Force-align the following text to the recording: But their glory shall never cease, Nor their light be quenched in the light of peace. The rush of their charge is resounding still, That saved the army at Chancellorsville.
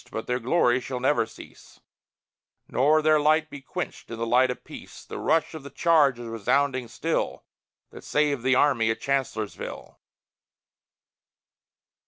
But 0.09 0.25
their 0.25 0.39
glory 0.39 0.79
shall 0.81 0.99
never 0.99 1.27
cease, 1.27 1.79
Nor 2.67 3.03
their 3.03 3.19
light 3.19 3.51
be 3.51 3.61
quenched 3.61 4.09
in 4.09 4.17
the 4.17 4.25
light 4.25 4.49
of 4.49 4.63
peace. 4.63 5.05
The 5.05 5.19
rush 5.19 5.53
of 5.53 5.61
their 5.61 5.69
charge 5.69 6.17
is 6.17 6.25
resounding 6.25 6.87
still, 6.87 7.43
That 7.91 8.03
saved 8.03 8.41
the 8.41 8.55
army 8.55 8.89
at 8.89 8.99
Chancellorsville. 8.99 9.99